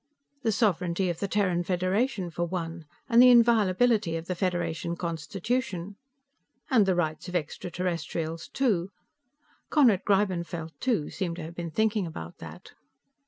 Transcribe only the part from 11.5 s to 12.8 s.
been thinking about that.